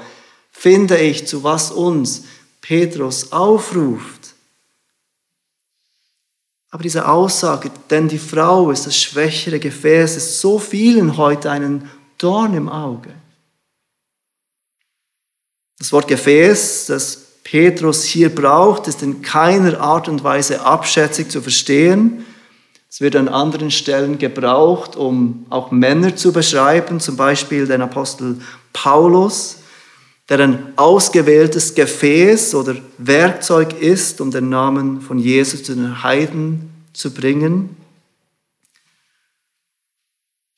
[0.52, 2.24] finde ich, zu was uns
[2.62, 4.36] Petrus aufruft.
[6.70, 11.90] Aber diese Aussage, denn die Frau ist das schwächere Gefäß, ist so vielen heute einen
[12.20, 13.10] Dorn im Auge.
[15.80, 21.42] Das Wort Gefäß, das Petrus hier braucht, ist in keiner Art und Weise abschätzig zu
[21.42, 22.24] verstehen.
[22.88, 28.40] Es wird an anderen Stellen gebraucht, um auch Männer zu beschreiben, zum Beispiel den Apostel
[28.72, 29.62] Paulus,
[30.30, 36.70] der ein ausgewähltes Gefäß oder Werkzeug ist, um den Namen von Jesus zu den Heiden
[36.94, 37.76] zu bringen.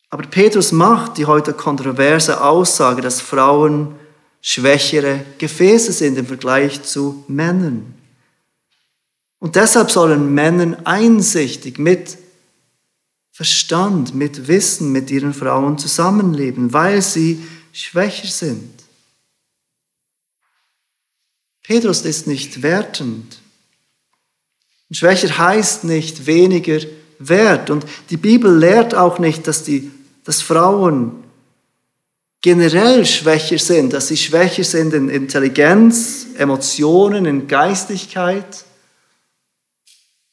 [0.10, 3.95] Aber Petrus macht die heute kontroverse Aussage, dass Frauen
[4.41, 7.93] schwächere Gefäße sind im Vergleich zu Männern.
[9.39, 12.17] Und deshalb sollen Männer einsichtig mit
[13.32, 18.69] Verstand, mit Wissen mit ihren Frauen zusammenleben, weil sie schwächer sind.
[21.63, 23.39] Petrus ist nicht wertend.
[24.91, 26.80] schwächer heißt nicht weniger
[27.17, 27.69] wert.
[27.69, 29.89] Und die Bibel lehrt auch nicht, dass, die,
[30.23, 31.23] dass Frauen
[32.41, 38.65] generell schwächer sind, dass sie schwächer sind in Intelligenz, Emotionen, in Geistigkeit.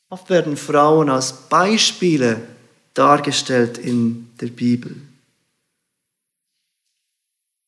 [0.09, 2.41] Oft werden Frauen als Beispiele
[2.95, 4.97] dargestellt in der Bibel.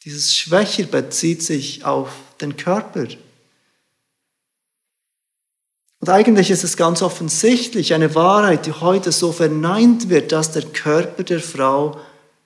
[0.04, 3.06] Dieses Schwächer bezieht sich auf den Körper.
[6.00, 10.62] Und eigentlich ist es ganz offensichtlich eine Wahrheit, die heute so verneint wird, dass der
[10.62, 12.00] Körper der Frau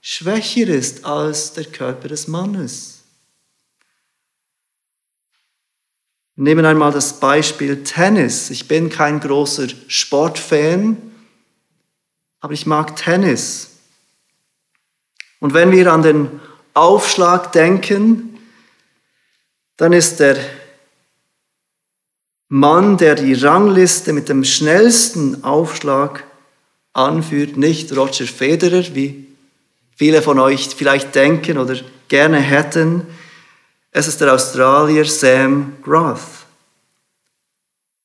[0.06, 2.98] schwächer ist als der Körper des Mannes.
[6.36, 8.50] Nehmen einmal das Beispiel Tennis.
[8.50, 10.98] Ich bin kein großer Sportfan,
[12.40, 13.70] aber ich mag Tennis.
[15.40, 16.40] Und wenn wir an den
[16.74, 18.38] Aufschlag denken,
[19.78, 20.36] dann ist der
[22.48, 26.24] Mann, der die Rangliste mit dem schnellsten Aufschlag
[26.92, 29.33] anführt, nicht Roger Federer, wie
[29.96, 31.76] viele von euch vielleicht denken oder
[32.09, 33.07] gerne hätten.
[33.90, 36.44] Es ist der Australier Sam Groth.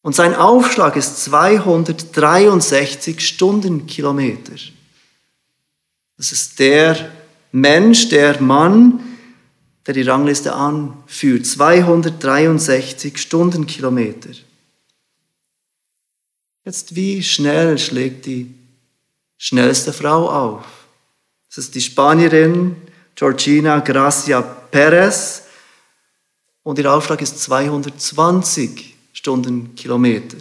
[0.02, 4.54] Und sein Aufschlag ist 263 Stundenkilometer.
[6.17, 7.12] Das ist der
[7.52, 8.99] Mensch, der Mann,
[9.86, 11.45] der die Rangliste anführt.
[11.45, 14.32] 263 Stundenkilometer.
[16.65, 18.54] Jetzt, wie schnell schlägt die
[19.38, 20.78] schnellste Frau auf?
[21.49, 22.75] Das ist die Spanierin
[23.15, 25.43] Georgina Gracia Perez
[26.63, 30.38] und ihr Aufschlag ist 220 Stundenkilometer.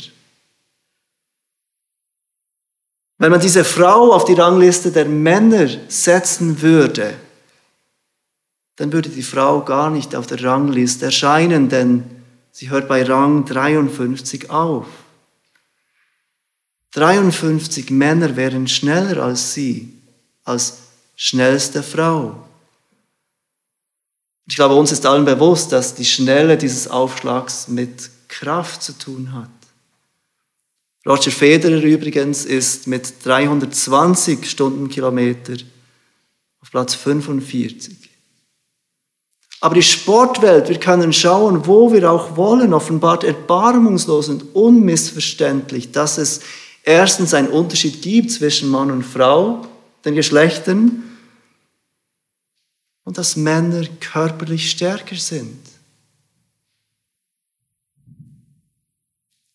[3.16, 7.14] Wenn man diese Frau auf die Rangliste der Männer setzen würde,
[8.77, 12.05] dann würde die Frau gar nicht auf der Rangliste erscheinen, denn
[12.53, 14.87] sie hört bei Rang 53 auf.
[16.92, 19.94] 53 Männer wären schneller als sie,
[20.44, 20.88] als
[21.21, 22.37] schnellste Frau.
[24.47, 29.33] Ich glaube, uns ist allen bewusst, dass die Schnelle dieses Aufschlags mit Kraft zu tun
[29.35, 29.51] hat.
[31.05, 35.55] Roger Federer übrigens ist mit 320 Stundenkilometer
[36.63, 37.97] auf Platz 45.
[39.61, 46.17] Aber die Sportwelt, wir können schauen, wo wir auch wollen, offenbart erbarmungslos und unmissverständlich, dass
[46.17, 46.41] es
[46.85, 49.67] erstens einen Unterschied gibt zwischen Mann und Frau,
[50.05, 51.03] den Geschlechtern,
[53.09, 55.59] und dass Männer körperlich stärker sind.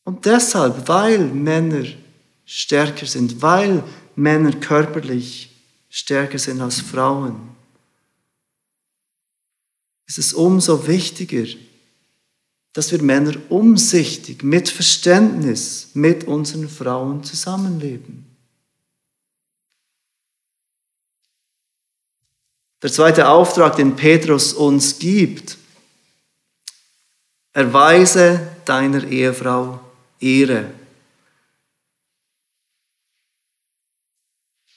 [0.04, 1.86] Und deshalb, weil Männer
[2.48, 3.84] stärker sind, weil
[4.16, 5.52] Männer körperlich
[5.88, 7.52] stärker sind als Frauen,
[10.08, 11.46] ist es umso wichtiger,
[12.74, 18.33] dass wir Männer umsichtig, mit Verständnis mit unseren Frauen zusammenleben.
[22.84, 25.58] Der zweite Auftrag, den Petrus uns gibt,
[27.54, 29.80] erweise deiner Ehefrau
[30.20, 30.66] Ehre.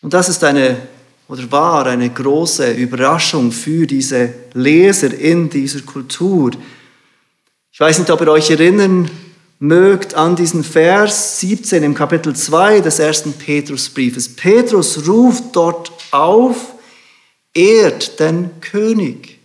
[0.02, 0.76] Und das ist eine
[1.28, 6.52] oder war eine große Überraschung für diese Leser in dieser Kultur.
[7.72, 9.10] Ich weiß nicht, ob ihr euch erinnern
[9.58, 14.36] mögt an diesen Vers 17 im Kapitel 2 des ersten Petrusbriefes.
[14.36, 16.75] Petrus ruft dort auf,
[17.56, 19.38] ehrt den König.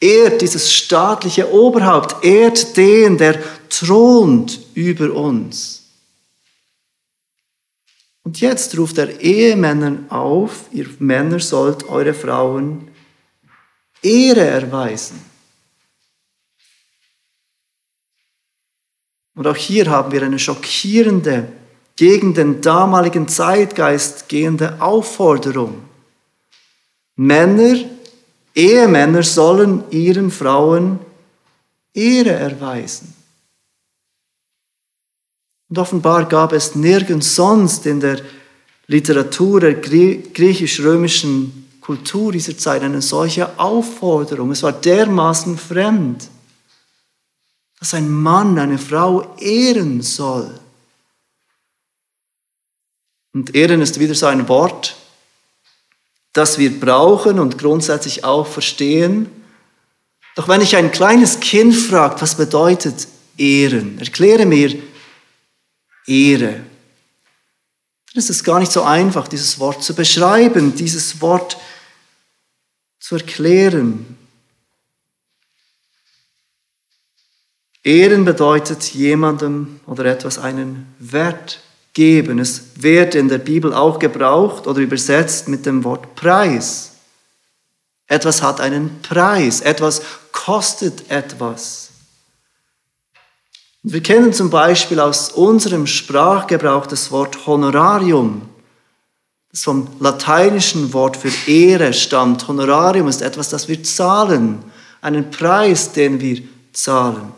[0.00, 5.82] Ehrt dieses staatliche Oberhaupt, ehrt den, der thront über uns.
[8.24, 12.88] Und jetzt ruft er Ehemännern auf, ihr Männer sollt eure Frauen
[14.00, 15.20] Ehre erweisen.
[19.34, 21.48] Und auch hier haben wir eine schockierende,
[21.96, 25.91] gegen den damaligen Zeitgeist gehende Aufforderung.
[27.16, 27.76] Männer,
[28.54, 30.98] Ehemänner sollen ihren Frauen
[31.94, 33.14] Ehre erweisen.
[35.68, 38.20] Und offenbar gab es nirgends sonst in der
[38.86, 44.50] Literatur der griechisch-römischen Kultur dieser Zeit eine solche Aufforderung.
[44.50, 46.28] Es war dermaßen fremd,
[47.78, 50.60] dass ein Mann eine Frau ehren soll.
[53.32, 54.94] Und ehren ist wieder so ein Wort,
[56.32, 59.28] das wir brauchen und grundsätzlich auch verstehen.
[60.34, 64.82] Doch wenn ich ein kleines Kind fragt, was bedeutet ehren, erkläre mir,
[66.06, 66.64] Ehre.
[68.12, 71.56] Dann ist es gar nicht so einfach, dieses Wort zu beschreiben, dieses Wort
[72.98, 74.18] zu erklären.
[77.84, 81.60] Ehren bedeutet jemandem oder etwas einen Wert
[81.92, 82.38] geben.
[82.38, 86.92] Es wird in der Bibel auch gebraucht oder übersetzt mit dem Wort Preis.
[88.06, 90.02] Etwas hat einen Preis, etwas
[90.32, 91.90] kostet etwas.
[93.82, 98.42] Wir kennen zum Beispiel aus unserem Sprachgebrauch das Wort Honorarium,
[99.50, 102.46] das vom lateinischen Wort für Ehre stammt.
[102.46, 104.62] Honorarium ist etwas, das wir zahlen,
[105.00, 106.42] einen Preis, den wir
[106.72, 107.32] zahlen.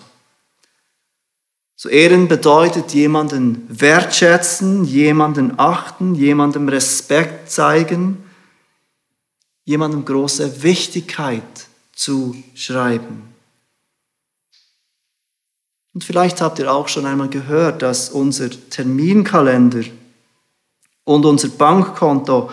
[1.84, 8.24] Zu ehren bedeutet jemanden wertschätzen, jemanden achten, jemandem Respekt zeigen,
[9.66, 11.42] jemandem große Wichtigkeit
[11.94, 13.24] zu schreiben.
[15.92, 19.84] Und vielleicht habt ihr auch schon einmal gehört, dass unser Terminkalender
[21.04, 22.50] und unser Bankkonto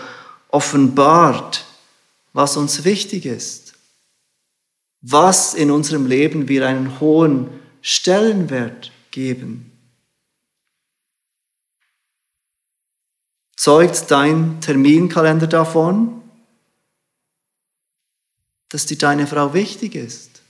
[0.48, 1.64] offenbart
[2.34, 3.72] was uns wichtig ist,
[5.00, 7.48] was in unserem Leben wir einen hohen
[7.80, 9.70] Stellenwert geben.
[13.56, 16.20] Zeugt dein Terminkalender davon,
[18.70, 20.42] dass dir deine Frau wichtig ist?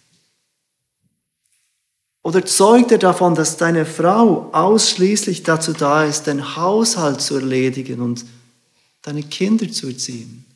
[2.23, 8.01] Oder zeugt er davon, dass deine Frau ausschließlich dazu da ist, den Haushalt zu erledigen
[8.01, 8.25] und
[9.03, 10.47] deine Kinder zu erziehen?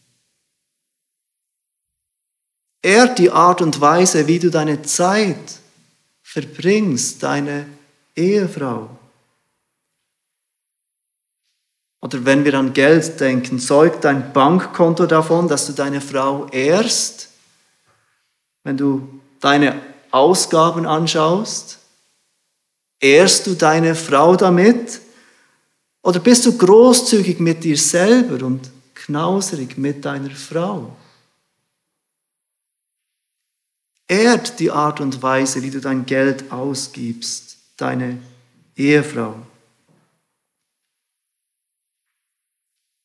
[2.82, 5.58] Ehrt die Art und Weise, wie du deine Zeit
[6.22, 7.66] verbringst, deine
[8.16, 8.90] Ehefrau.
[12.00, 17.28] Oder wenn wir an Geld denken, zeugt dein Bankkonto davon, dass du deine Frau ehrst,
[18.64, 21.78] wenn du deine Ausgaben anschaust?
[23.00, 25.00] Ehrst du deine Frau damit?
[26.02, 30.96] Oder bist du großzügig mit dir selber und knauserig mit deiner Frau?
[34.08, 38.18] Ehrt die Art und Weise, wie du dein Geld ausgibst, deine
[38.76, 39.34] Ehefrau.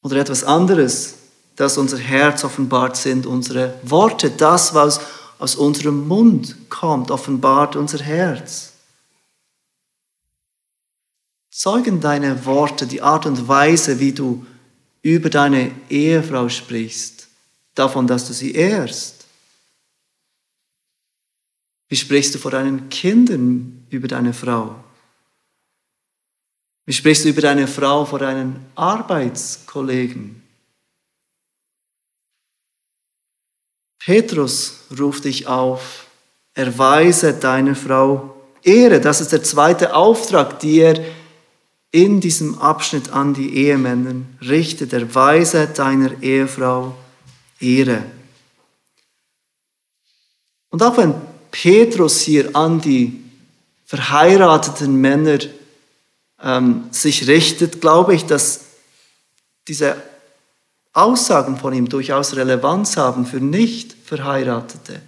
[0.04, 1.16] Oder etwas anderes,
[1.56, 5.00] das unser Herz offenbart, sind unsere Worte, das, was
[5.38, 8.74] aus unserem Mund kommt, offenbart unser Herz.
[11.52, 14.46] Zeugen deine Worte, die Art und Weise, wie du
[15.04, 17.28] über deine Ehefrau sprichst,
[17.76, 19.26] davon, dass du sie ehrst.
[21.90, 24.76] Wie sprichst du vor deinen Kindern über deine Frau?
[26.86, 30.42] Wie sprichst du über deine Frau vor deinen Arbeitskollegen?
[34.00, 36.08] Petrus ruft dich auf,
[36.56, 39.00] erweise deiner Frau Ehre.
[39.00, 41.06] Das ist der zweite Auftrag, den er
[41.92, 44.94] in diesem Abschnitt an die Ehemänner richtet.
[44.94, 46.96] Erweise deiner Ehefrau
[47.60, 48.04] Ehre.
[50.72, 51.14] Und auch wenn
[51.52, 53.21] Petrus hier an die
[53.92, 55.40] verheirateten Männer
[56.42, 58.62] ähm, sich richtet, glaube ich, dass
[59.68, 60.02] diese
[60.94, 65.02] Aussagen von ihm durchaus Relevanz haben für nicht verheiratete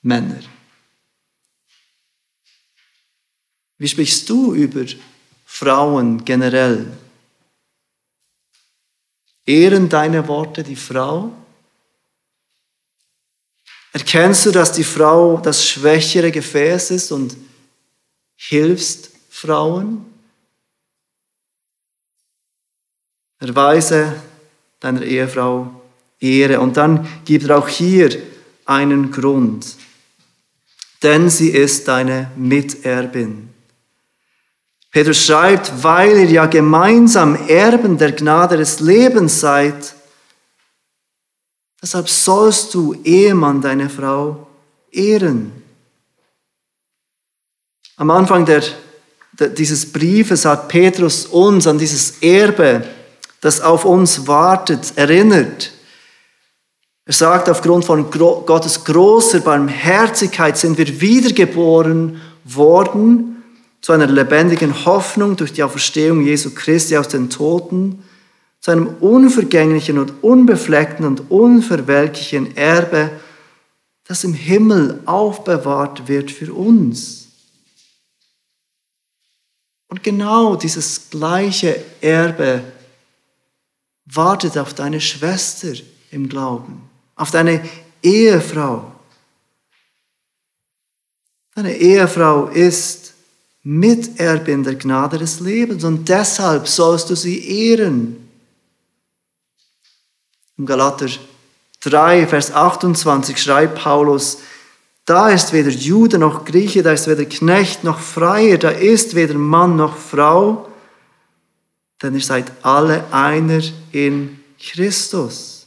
[0.00, 0.40] Männer.
[3.76, 4.86] Wie sprichst du über
[5.44, 6.90] Frauen generell?
[9.44, 11.30] Ehren deine Worte die Frau?
[13.92, 17.36] Erkennst du, dass die Frau das schwächere Gefäß ist und
[18.48, 20.04] hilfst Frauen?
[23.38, 24.14] Erweise
[24.80, 25.70] deiner Ehefrau
[26.20, 26.60] Ehre.
[26.60, 28.10] Und dann gibt er auch hier
[28.64, 29.76] einen Grund.
[31.02, 33.50] Denn sie ist deine Miterbin.
[34.90, 39.94] Petrus schreibt, weil ihr ja gemeinsam Erben der Gnade des Lebens seid,
[41.82, 44.46] deshalb sollst du Ehemann deine Frau
[44.92, 45.63] ehren.
[47.96, 48.62] Am Anfang der,
[49.56, 52.84] dieses Briefes hat Petrus uns an dieses Erbe
[53.44, 55.70] das auf uns wartet, erinnert.
[57.04, 63.42] Er sagt, aufgrund von Gottes großer Barmherzigkeit sind wir wiedergeboren worden
[63.82, 68.02] zu einer lebendigen Hoffnung durch die Auferstehung Jesu Christi aus den Toten,
[68.62, 73.10] zu einem unvergänglichen und unbefleckten und unverwelklichen Erbe,
[74.08, 77.23] das im Himmel aufbewahrt wird für uns.
[79.94, 82.64] Und genau dieses gleiche Erbe
[84.06, 85.72] wartet auf deine Schwester
[86.10, 87.64] im Glauben, auf deine
[88.02, 88.90] Ehefrau.
[91.54, 93.14] Deine Ehefrau ist
[93.62, 98.28] Miterbin der Gnade des Lebens und deshalb sollst du sie ehren.
[100.58, 101.06] Im Galater
[101.82, 104.38] 3, Vers 28 schreibt Paulus,
[105.04, 109.34] da ist weder Jude noch Grieche, da ist weder Knecht noch Freier, da ist weder
[109.34, 110.68] Mann noch Frau,
[112.02, 115.66] denn ihr seid alle einer in Christus.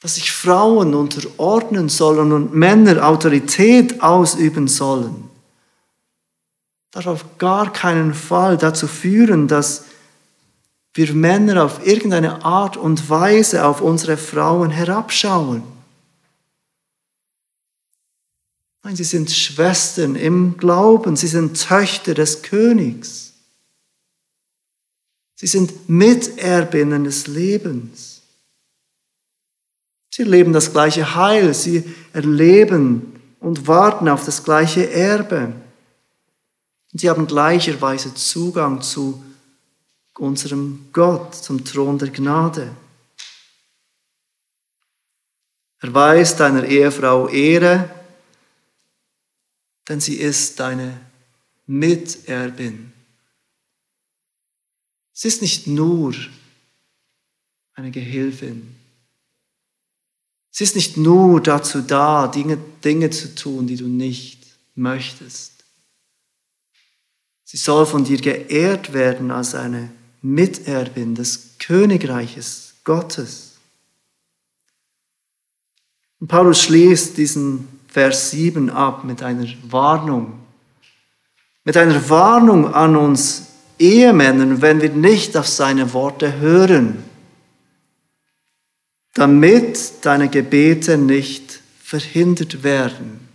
[0.00, 5.30] Dass sich Frauen unterordnen sollen und Männer Autorität ausüben sollen,
[6.90, 9.84] darf auf gar keinen Fall dazu führen, dass
[10.94, 15.62] wir Männer auf irgendeine Art und Weise auf unsere Frauen herabschauen.
[18.82, 23.32] Nein, sie sind Schwestern im Glauben, sie sind Töchter des Königs.
[25.36, 28.22] Sie sind Miterbinnen des Lebens.
[30.10, 35.52] Sie erleben das gleiche Heil, sie erleben und warten auf das gleiche Erbe.
[36.92, 39.22] Und sie haben gleicherweise Zugang zu
[40.18, 42.70] unserem Gott, zum Thron der Gnade.
[45.80, 47.88] Erweis deiner Ehefrau Ehre,
[49.88, 51.00] denn sie ist deine
[51.66, 52.92] Miterbin.
[55.12, 56.14] Sie ist nicht nur
[57.74, 58.74] eine Gehilfin.
[60.50, 65.52] Sie ist nicht nur dazu da, Dinge, Dinge zu tun, die du nicht möchtest.
[67.44, 69.90] Sie soll von dir geehrt werden als eine
[70.22, 73.52] Miterbin des Königreiches Gottes.
[76.20, 80.32] Und Paulus schließt diesen Vers 7 ab mit einer Warnung.
[81.62, 87.04] Mit einer Warnung an uns Ehemännern, wenn wir nicht auf seine Worte hören,
[89.12, 93.28] damit deine Gebete nicht verhindert werden.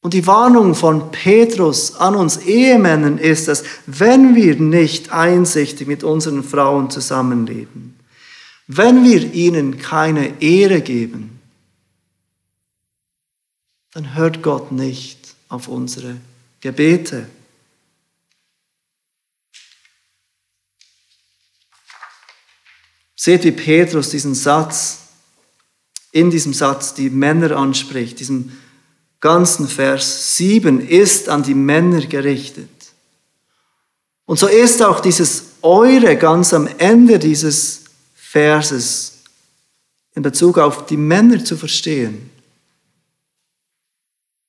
[0.00, 6.02] Und die Warnung von Petrus an uns Ehemännern ist, dass wenn wir nicht einsichtig mit
[6.02, 7.96] unseren Frauen zusammenleben,
[8.66, 11.33] wenn wir ihnen keine Ehre geben,
[13.94, 16.16] dann hört Gott nicht auf unsere
[16.60, 17.26] Gebete.
[23.14, 24.98] Seht, wie Petrus diesen Satz,
[26.10, 28.52] in diesem Satz die Männer anspricht, diesem
[29.20, 32.68] ganzen Vers 7 ist an die Männer gerichtet.
[34.26, 37.84] Und so ist auch dieses Eure ganz am Ende dieses
[38.14, 39.18] Verses
[40.14, 42.33] in Bezug auf die Männer zu verstehen.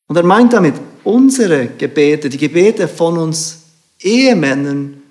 [0.08, 3.62] Und er meint damit, unsere Gebete, die Gebete von uns
[4.00, 5.02] Ehemännern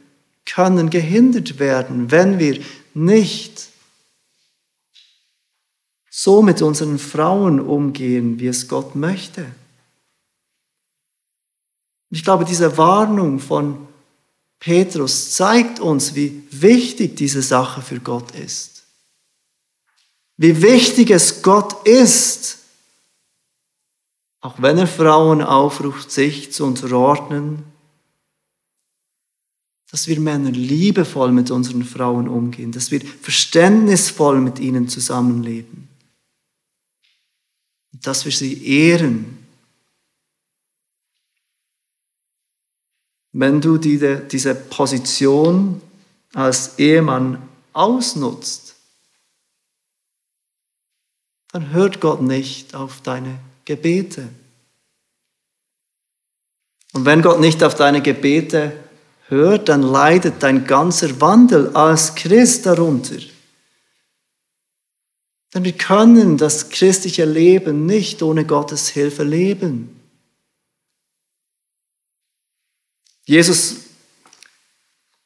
[0.45, 2.61] können gehindert werden, wenn wir
[2.93, 3.69] nicht
[6.11, 9.47] so mit unseren Frauen umgehen, wie es Gott möchte.
[12.11, 13.89] Ich glaube, diese Warnung von
[14.61, 18.85] Petrus zeigt uns, wie wichtig diese Sache für Gott ist.
[20.37, 22.59] Wie wichtig es Gott ist,
[24.45, 27.65] auch wenn er Frauen aufruft, sich zu unterordnen,
[29.91, 35.89] dass wir Männer liebevoll mit unseren Frauen umgehen, dass wir verständnisvoll mit ihnen zusammenleben
[38.05, 39.39] dass wir sie ehren.
[43.33, 45.81] Wenn du diese, diese Position
[46.35, 47.43] als Ehemann
[47.73, 48.75] ausnutzt,
[51.53, 54.29] dann hört Gott nicht auf deine Gebete.
[56.93, 58.73] Und wenn Gott nicht auf deine Gebete
[59.29, 63.17] hört, dann leidet dein ganzer Wandel als Christ darunter.
[65.53, 70.01] Denn wir können das christliche Leben nicht ohne Gottes Hilfe leben.
[73.25, 73.77] Jesus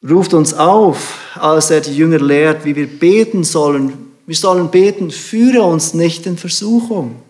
[0.08, 4.12] ruft uns auf, als er die Jünger lehrt, wie wir beten sollen.
[4.26, 7.22] Wir sollen beten, führe uns nicht in Versuchung.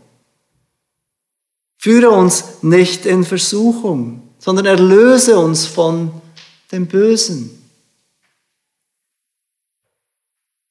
[1.79, 6.11] Führe uns nicht in Versuchung, sondern erlöse uns von
[6.73, 7.51] dem Bösen.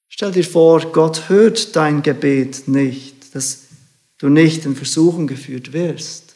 [0.10, 3.68] Stell dir vor, Gott hört dein Gebet nicht, dass
[4.18, 6.36] du nicht in Versuchung geführt wirst.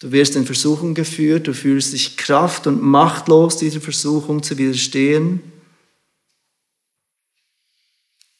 [0.00, 5.42] Du wirst in Versuchung geführt, du fühlst dich kraft- und machtlos dieser Versuchung zu widerstehen.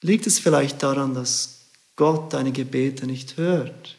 [0.01, 1.60] Liegt es vielleicht daran, dass
[2.01, 3.97] Gott deine Gebete nicht hört?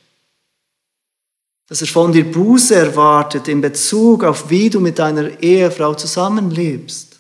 [1.72, 7.18] dass er von dir Buße erwartet in Bezug auf wie du mit deiner Ehefrau zusammenlebst.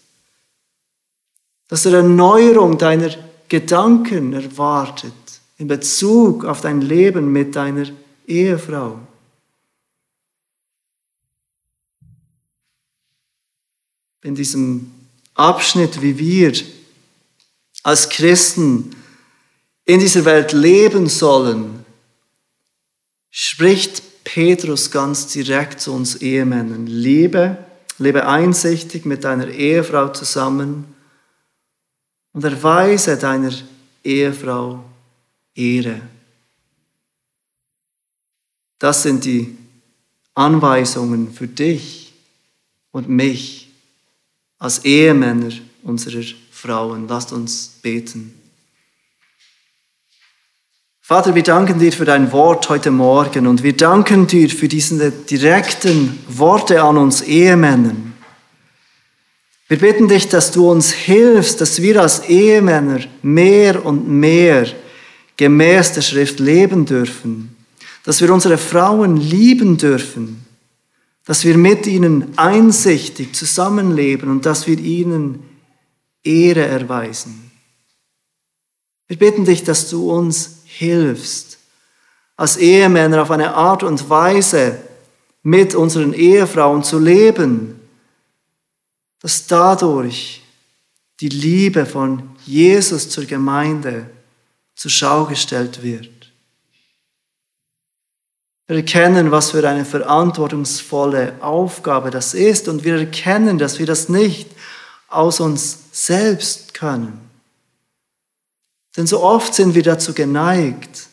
[1.70, 3.12] Dass er Erneuerung deiner
[3.48, 5.14] Gedanken erwartet
[5.58, 7.88] in Bezug auf dein Leben mit deiner
[8.28, 9.00] Ehefrau.
[14.24, 14.92] In diesem
[15.34, 16.52] Abschnitt, wie wir
[17.84, 18.98] als Christen
[19.86, 21.86] in dieser Welt leben sollen,
[23.30, 26.86] spricht Petrus ganz direkt zu uns Ehemännern.
[26.88, 27.58] Liebe,
[27.98, 30.96] lebe einsichtig mit deiner Ehefrau zusammen
[32.34, 33.54] und erweise deiner
[34.04, 34.84] Ehefrau
[35.56, 36.02] Ehre.
[38.80, 39.58] Das sind die
[40.34, 42.14] Anweisungen für dich
[42.92, 43.70] und mich
[44.58, 45.52] als Ehemänner
[45.84, 47.08] unserer Frauen.
[47.08, 48.41] Lasst uns beten.
[51.04, 55.12] Vater, wir danken dir für dein Wort heute Morgen und wir danken dir für diese
[55.12, 58.14] direkten Worte an uns Ehemännern.
[59.68, 64.68] Wir bitten dich, dass du uns hilfst, dass wir als Ehemänner mehr und mehr
[65.38, 67.56] gemäß der Schrift leben dürfen,
[68.04, 70.45] dass wir unsere Frauen lieben dürfen,
[71.26, 75.43] dass wir mit ihnen einsichtig zusammenleben und dass wir ihnen
[76.24, 77.52] Ehre erweisen.
[79.08, 81.58] Wir bitten dich, dass du uns hilfst,
[82.36, 84.78] als Ehemänner auf eine Art und Weise
[85.44, 87.80] mit unseren Ehefrauen zu leben,
[89.22, 90.42] dass dadurch
[91.20, 94.10] die Liebe von Jesus zur Gemeinde
[94.76, 96.10] zur Schau gestellt wird.
[98.66, 104.10] Wir erkennen, was für eine verantwortungsvolle Aufgabe das ist und wir erkennen, dass wir das
[104.10, 104.50] nicht
[105.10, 107.31] aus uns selbst können.
[108.98, 111.08] Denn so oft sind wir dazu geneigt,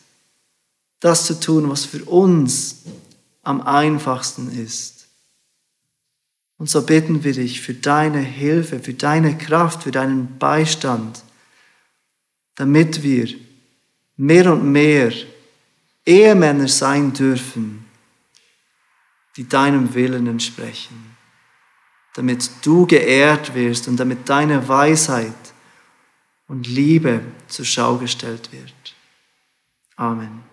[0.99, 2.83] das zu tun, was für uns
[3.43, 5.07] am einfachsten ist.
[6.57, 11.23] Und so bitten wir dich für deine Hilfe, für deine Kraft, für deinen Beistand,
[12.55, 13.33] damit wir
[14.17, 15.13] mehr und mehr
[16.05, 17.85] Ehemänner sein dürfen,
[19.37, 21.15] die deinem Willen entsprechen,
[22.15, 25.48] damit du geehrt wirst und damit deine Weisheit
[26.49, 28.95] und Liebe zur Schau gestellt wird.
[29.95, 30.48] Amen.